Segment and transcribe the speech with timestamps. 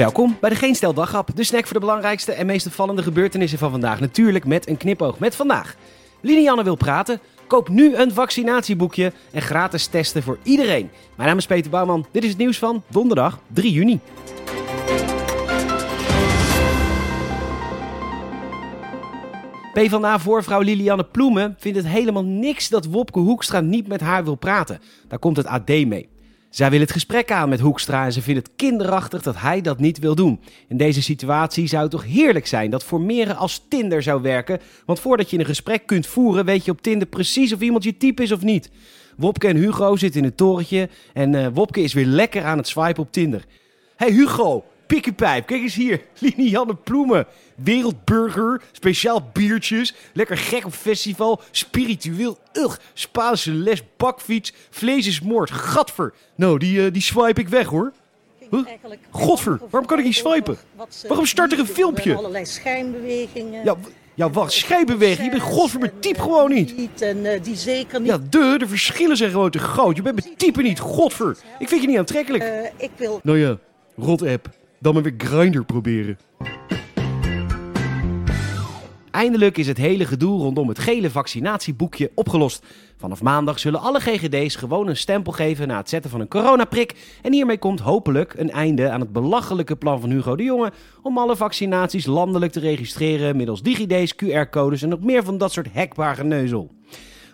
[0.00, 3.70] Welkom bij de Geen Stel de snack voor de belangrijkste en meest opvallende gebeurtenissen van
[3.70, 4.00] vandaag.
[4.00, 5.76] Natuurlijk met een knipoog met vandaag.
[6.20, 10.90] Linianne wil praten, koop nu een vaccinatieboekje en gratis testen voor iedereen.
[11.16, 14.00] Mijn naam is Peter Bouwman, dit is het nieuws van donderdag 3 juni.
[19.72, 24.80] PvdA-voorvrouw Lilianne Ploemen vindt het helemaal niks dat Wopke Hoekstra niet met haar wil praten.
[25.08, 26.08] Daar komt het AD mee.
[26.50, 29.78] Zij wil het gesprek aan met Hoekstra en ze vindt het kinderachtig dat hij dat
[29.78, 30.40] niet wil doen.
[30.68, 34.60] In deze situatie zou het toch heerlijk zijn dat formeren als Tinder zou werken.
[34.84, 37.96] Want voordat je een gesprek kunt voeren, weet je op Tinder precies of iemand je
[37.96, 38.70] type is of niet.
[39.16, 42.68] Wopke en Hugo zitten in het torentje en uh, Wopke is weer lekker aan het
[42.68, 43.44] swipen op Tinder.
[43.96, 46.00] Hey Hugo, Pikkepijp, kijk eens hier.
[46.18, 47.26] Linianne Ploemen.
[47.54, 49.94] Wereldburger, speciaal biertjes.
[50.12, 51.40] Lekker gek op festival.
[51.50, 52.38] Spiritueel.
[52.52, 52.76] Ugh.
[52.94, 54.52] Spaanse les, bakfiets.
[54.70, 55.50] Vlees is moord.
[55.50, 56.12] Gadver.
[56.34, 57.92] Nou, die, uh, die swipe ik weg hoor.
[58.50, 58.66] Huh?
[59.10, 60.58] Godver, waarom kan ik niet swipen?
[61.08, 62.14] Waarom start er een filmpje?
[62.14, 63.64] Allerlei schijnbewegingen.
[63.64, 63.76] Ja,
[64.14, 65.24] ja wacht, schijnbeweging.
[65.24, 67.02] Je bent godver mijn type gewoon niet.
[67.02, 68.08] En uh, die zeker niet.
[68.08, 69.96] Ja, de, de verschillen zijn gewoon te groot.
[69.96, 71.36] Je bent mijn type niet, godver.
[71.58, 72.44] Ik vind je niet aantrekkelijk.
[72.44, 73.20] Uh, ik wil...
[73.22, 73.58] Nou ja,
[73.96, 74.58] rot app.
[74.80, 76.18] Dan maar weer Grinder proberen.
[79.10, 82.64] Eindelijk is het hele gedoe rondom het gele vaccinatieboekje opgelost.
[82.96, 87.18] Vanaf maandag zullen alle GGD's gewoon een stempel geven na het zetten van een coronaprik.
[87.22, 90.72] En hiermee komt hopelijk een einde aan het belachelijke plan van Hugo de Jonge
[91.02, 95.72] om alle vaccinaties landelijk te registreren middels DigiD's, QR-codes en nog meer van dat soort
[95.72, 96.70] hekbaar geneuzel.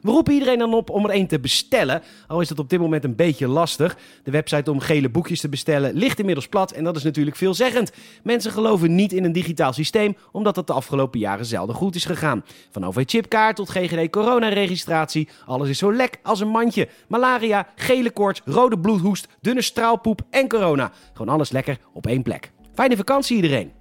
[0.03, 2.03] We roepen iedereen dan op om er één te bestellen.
[2.27, 3.97] Al is dat op dit moment een beetje lastig.
[4.23, 6.73] De website om gele boekjes te bestellen ligt inmiddels plat.
[6.73, 7.93] En dat is natuurlijk veelzeggend.
[8.23, 12.05] Mensen geloven niet in een digitaal systeem, omdat dat de afgelopen jaren zelden goed is
[12.05, 12.45] gegaan.
[12.71, 15.29] Van OV-chipkaart tot GGD coronaregistratie.
[15.47, 16.89] Alles is zo lek als een mandje.
[17.09, 20.93] Malaria, gele koorts, rode bloedhoest, dunne straalpoep en corona.
[21.13, 22.53] Gewoon alles lekker op één plek.
[22.75, 23.73] Fijne vakantie iedereen.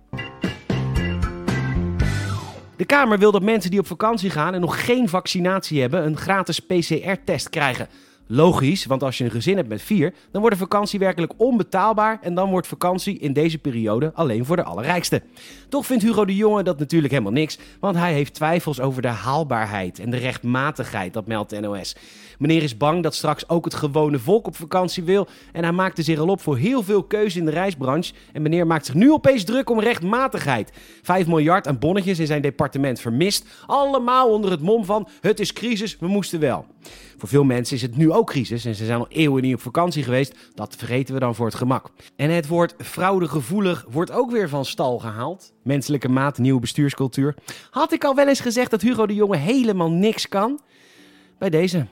[2.86, 6.18] De Kamer wil dat mensen die op vakantie gaan en nog geen vaccinatie hebben, een
[6.18, 7.88] gratis PCR-test krijgen.
[8.28, 12.20] Logisch, want als je een gezin hebt met vier, dan wordt de vakantie werkelijk onbetaalbaar
[12.22, 15.22] en dan wordt vakantie in deze periode alleen voor de allerrijkste.
[15.70, 19.08] Toch vindt Hugo de Jonge dat natuurlijk helemaal niks, want hij heeft twijfels over de
[19.08, 21.96] haalbaarheid en de rechtmatigheid, dat meldt NOS.
[22.38, 26.02] Meneer is bang dat straks ook het gewone volk op vakantie wil en hij maakte
[26.02, 29.12] zich al op voor heel veel keuze in de reisbranche en meneer maakt zich nu
[29.12, 30.72] opeens druk om rechtmatigheid.
[31.02, 35.54] 5 miljard aan bonnetjes in zijn departement vermist, allemaal onder het mom van het is
[35.54, 36.66] crisis, we moesten wel.
[37.18, 39.62] Voor veel mensen is het nu ook crisis en ze zijn al eeuwen niet op
[39.62, 40.36] vakantie geweest.
[40.54, 41.92] Dat vergeten we dan voor het gemak.
[42.16, 45.54] En het woord fraudegevoelig wordt ook weer van stal gehaald.
[45.64, 47.36] Menselijke maat, nieuwe bestuurscultuur.
[47.70, 50.60] Had ik al wel eens gezegd dat Hugo de Jonge helemaal niks kan?
[51.38, 51.86] Bij deze.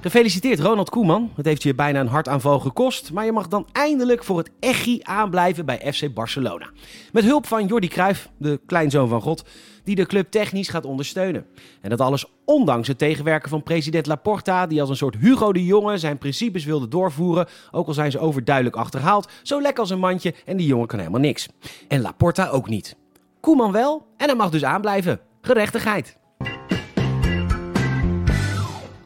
[0.00, 1.30] Gefeliciteerd Ronald Koeman.
[1.34, 5.00] Het heeft je bijna een hartaanval gekost, maar je mag dan eindelijk voor het Echi
[5.02, 6.70] aanblijven bij FC Barcelona.
[7.12, 9.44] Met hulp van Jordi Cruijff, de kleinzoon van God,
[9.84, 11.46] die de club technisch gaat ondersteunen.
[11.80, 15.64] En dat alles ondanks het tegenwerken van president Laporta, die als een soort Hugo de
[15.64, 19.98] Jonge zijn principes wilde doorvoeren, ook al zijn ze overduidelijk achterhaald, zo lekker als een
[19.98, 21.48] mandje en die jongen kan helemaal niks.
[21.88, 22.96] En Laporta ook niet.
[23.40, 25.20] Koeman wel en hij mag dus aanblijven.
[25.40, 26.19] Gerechtigheid.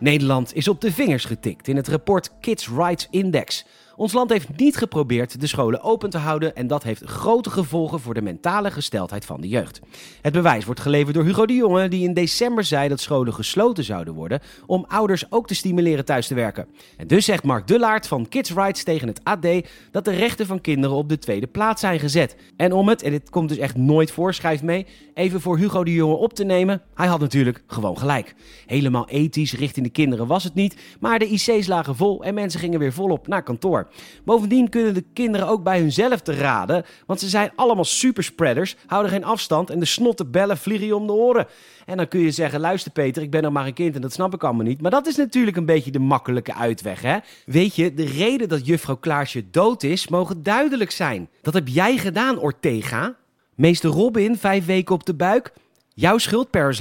[0.04, 3.65] Nederland is op de vingers getikt in het rapport Kids Rights Index.
[3.97, 8.00] Ons land heeft niet geprobeerd de scholen open te houden en dat heeft grote gevolgen
[8.00, 9.81] voor de mentale gesteldheid van de jeugd.
[10.21, 13.84] Het bewijs wordt geleverd door Hugo de Jonge, die in december zei dat scholen gesloten
[13.84, 16.66] zouden worden om ouders ook te stimuleren thuis te werken.
[16.97, 19.47] En dus zegt Mark Dullaert van Kids Rights tegen het AD
[19.91, 22.37] dat de rechten van kinderen op de tweede plaats zijn gezet.
[22.56, 25.84] En om het, en dit komt dus echt nooit voor, schrijft mee, even voor Hugo
[25.84, 28.34] de Jonge op te nemen, hij had natuurlijk gewoon gelijk.
[28.66, 32.61] Helemaal ethisch richting de kinderen was het niet, maar de IC's lagen vol en mensen
[32.61, 33.84] gingen weer volop naar kantoor.
[34.25, 39.11] Bovendien kunnen de kinderen ook bij hunzelf te raden, want ze zijn allemaal superspreaders, houden
[39.11, 41.47] geen afstand en de snotte bellen vliegen je om de oren.
[41.87, 44.12] En dan kun je zeggen, luister Peter, ik ben nog maar een kind en dat
[44.12, 44.81] snap ik allemaal niet.
[44.81, 47.19] Maar dat is natuurlijk een beetje de makkelijke uitweg, hè?
[47.47, 51.29] Weet je, de reden dat juffrouw Klaasje dood is, mogen duidelijk zijn.
[51.43, 53.17] Dat heb jij gedaan, Ortega.
[53.55, 55.53] Meester Robin, vijf weken op de buik.
[55.94, 56.81] Jouw schuld, Paris.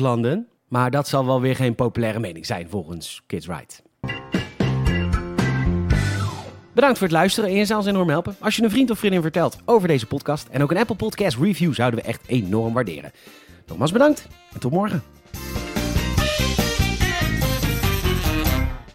[0.68, 3.84] Maar dat zal wel weer geen populaire mening zijn volgens Kids Right.
[6.74, 8.98] Bedankt voor het luisteren en je zou ons enorm helpen als je een vriend of
[9.00, 10.48] vriendin vertelt over deze podcast.
[10.52, 13.12] En ook een Apple Podcast review zouden we echt enorm waarderen.
[13.68, 15.04] Nogmaals bedankt en tot morgen.